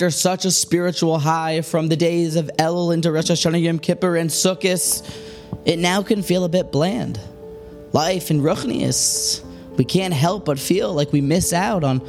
After 0.00 0.10
such 0.10 0.46
a 0.46 0.50
spiritual 0.50 1.18
high 1.18 1.60
from 1.60 1.88
the 1.88 1.96
days 1.96 2.36
of 2.36 2.50
Elul 2.58 2.94
into 2.94 3.12
Rosh 3.12 3.30
Hashanah, 3.30 3.60
Yom 3.60 3.78
Kippur, 3.78 4.16
and 4.16 4.30
Sukkot, 4.30 5.06
it 5.66 5.78
now 5.78 6.02
can 6.02 6.22
feel 6.22 6.44
a 6.44 6.48
bit 6.48 6.72
bland. 6.72 7.20
Life 7.92 8.30
in 8.30 8.40
Ruchnius, 8.40 9.44
we 9.76 9.84
can't 9.84 10.14
help 10.14 10.46
but 10.46 10.58
feel 10.58 10.94
like 10.94 11.12
we 11.12 11.20
miss 11.20 11.52
out 11.52 11.84
on 11.84 12.00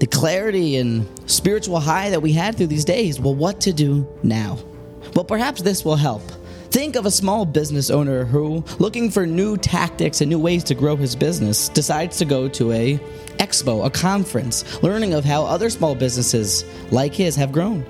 the 0.00 0.08
clarity 0.08 0.74
and 0.74 1.06
spiritual 1.30 1.78
high 1.78 2.10
that 2.10 2.20
we 2.20 2.32
had 2.32 2.56
through 2.56 2.66
these 2.66 2.84
days. 2.84 3.20
Well, 3.20 3.36
what 3.36 3.60
to 3.60 3.72
do 3.72 4.08
now? 4.24 4.58
Well, 5.14 5.24
perhaps 5.24 5.62
this 5.62 5.84
will 5.84 5.94
help. 5.94 6.24
Think 6.70 6.94
of 6.94 7.04
a 7.04 7.10
small 7.10 7.44
business 7.44 7.90
owner 7.90 8.24
who, 8.24 8.64
looking 8.78 9.10
for 9.10 9.26
new 9.26 9.56
tactics 9.56 10.20
and 10.20 10.30
new 10.30 10.38
ways 10.38 10.62
to 10.64 10.74
grow 10.76 10.94
his 10.94 11.16
business, 11.16 11.68
decides 11.68 12.16
to 12.18 12.24
go 12.24 12.46
to 12.50 12.70
a 12.70 12.96
expo, 13.38 13.84
a 13.84 13.90
conference, 13.90 14.80
learning 14.80 15.12
of 15.12 15.24
how 15.24 15.42
other 15.44 15.68
small 15.68 15.96
businesses 15.96 16.64
like 16.92 17.12
his 17.12 17.34
have 17.34 17.50
grown. 17.50 17.84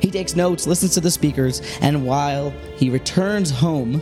He 0.00 0.10
takes 0.10 0.34
notes, 0.34 0.66
listens 0.66 0.94
to 0.94 1.00
the 1.00 1.10
speakers, 1.10 1.60
and 1.82 2.06
while 2.06 2.54
he 2.76 2.88
returns 2.88 3.50
home, 3.50 4.00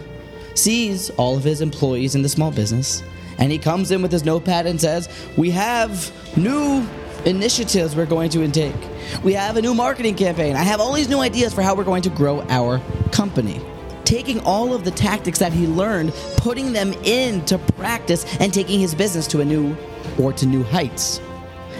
sees 0.54 1.10
all 1.10 1.36
of 1.36 1.42
his 1.42 1.60
employees 1.60 2.14
in 2.14 2.22
the 2.22 2.28
small 2.28 2.52
business, 2.52 3.02
and 3.38 3.50
he 3.50 3.58
comes 3.58 3.90
in 3.90 4.00
with 4.00 4.12
his 4.12 4.24
notepad 4.24 4.64
and 4.64 4.80
says, 4.80 5.08
"We 5.36 5.50
have 5.50 6.12
new 6.36 6.86
initiatives 7.24 7.96
we're 7.96 8.06
going 8.06 8.30
to 8.30 8.44
intake. 8.44 8.74
We 9.24 9.32
have 9.32 9.56
a 9.56 9.62
new 9.62 9.74
marketing 9.74 10.14
campaign. 10.14 10.54
I 10.54 10.62
have 10.62 10.80
all 10.80 10.92
these 10.92 11.08
new 11.08 11.18
ideas 11.18 11.52
for 11.52 11.62
how 11.62 11.74
we're 11.74 11.82
going 11.82 12.02
to 12.02 12.10
grow 12.10 12.42
our 12.48 12.80
company." 13.10 13.60
Taking 14.04 14.40
all 14.40 14.74
of 14.74 14.84
the 14.84 14.90
tactics 14.90 15.38
that 15.38 15.52
he 15.52 15.66
learned, 15.66 16.12
putting 16.36 16.72
them 16.72 16.92
into 17.04 17.58
practice, 17.58 18.24
and 18.40 18.52
taking 18.52 18.80
his 18.80 18.94
business 18.94 19.26
to 19.28 19.40
a 19.40 19.44
new 19.44 19.76
or 20.18 20.32
to 20.32 20.46
new 20.46 20.62
heights. 20.62 21.20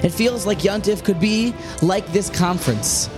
It 0.02 0.10
feels 0.10 0.46
like 0.46 0.58
Yontif 0.60 1.04
could 1.04 1.20
be 1.20 1.54
like 1.82 2.06
this 2.12 2.30
conference. 2.30 3.10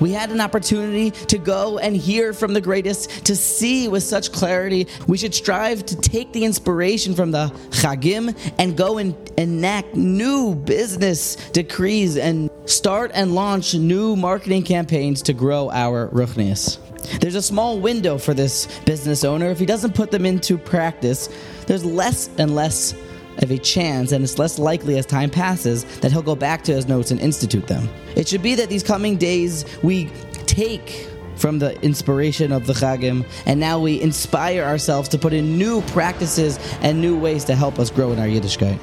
We 0.00 0.12
had 0.12 0.30
an 0.30 0.40
opportunity 0.40 1.10
to 1.10 1.36
go 1.36 1.78
and 1.78 1.94
hear 1.94 2.32
from 2.32 2.54
the 2.54 2.60
greatest, 2.62 3.26
to 3.26 3.36
see 3.36 3.86
with 3.86 4.02
such 4.02 4.32
clarity. 4.32 4.86
We 5.06 5.18
should 5.18 5.34
strive 5.34 5.84
to 5.86 5.96
take 5.96 6.32
the 6.32 6.46
inspiration 6.46 7.14
from 7.14 7.32
the 7.32 7.48
Chagim 7.68 8.34
and 8.58 8.76
go 8.78 8.96
and 8.96 9.14
enact 9.38 9.94
new 9.94 10.54
business 10.54 11.36
decrees 11.50 12.16
and 12.16 12.48
start 12.64 13.10
and 13.12 13.34
launch 13.34 13.74
new 13.74 14.16
marketing 14.16 14.62
campaigns 14.62 15.20
to 15.22 15.34
grow 15.34 15.70
our 15.70 16.08
Ruchnius. 16.08 16.78
There's 17.20 17.34
a 17.34 17.42
small 17.42 17.80
window 17.80 18.18
for 18.18 18.34
this 18.34 18.66
business 18.80 19.24
owner. 19.24 19.50
If 19.50 19.58
he 19.58 19.66
doesn't 19.66 19.94
put 19.94 20.10
them 20.10 20.26
into 20.26 20.58
practice, 20.58 21.28
there's 21.66 21.84
less 21.84 22.30
and 22.38 22.54
less 22.54 22.94
of 23.38 23.50
a 23.50 23.58
chance, 23.58 24.12
and 24.12 24.22
it's 24.22 24.38
less 24.38 24.58
likely 24.58 24.98
as 24.98 25.06
time 25.06 25.30
passes 25.30 25.84
that 26.00 26.12
he'll 26.12 26.22
go 26.22 26.36
back 26.36 26.62
to 26.64 26.72
his 26.72 26.86
notes 26.88 27.10
and 27.10 27.20
institute 27.20 27.66
them. 27.66 27.88
It 28.16 28.28
should 28.28 28.42
be 28.42 28.54
that 28.56 28.68
these 28.68 28.82
coming 28.82 29.16
days 29.16 29.64
we 29.82 30.10
take 30.46 31.08
from 31.36 31.58
the 31.58 31.80
inspiration 31.82 32.52
of 32.52 32.66
the 32.66 32.74
Chagim, 32.74 33.24
and 33.46 33.58
now 33.58 33.80
we 33.80 34.00
inspire 34.02 34.62
ourselves 34.62 35.08
to 35.08 35.18
put 35.18 35.32
in 35.32 35.56
new 35.56 35.80
practices 35.82 36.58
and 36.82 37.00
new 37.00 37.18
ways 37.18 37.44
to 37.44 37.54
help 37.54 37.78
us 37.78 37.90
grow 37.90 38.12
in 38.12 38.18
our 38.18 38.26
Yiddishkeit. 38.26 38.78